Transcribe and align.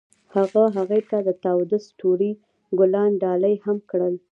هغه 0.35 0.63
هغې 0.77 1.01
ته 1.09 1.17
د 1.27 1.29
تاوده 1.43 1.77
ستوري 1.87 2.31
ګلان 2.79 3.11
ډالۍ 3.23 3.55
هم 3.65 3.77
کړل. 3.89 4.13